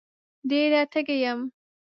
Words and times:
ډېره 0.49 0.81
تږې 0.91 1.17
یم 1.23 1.39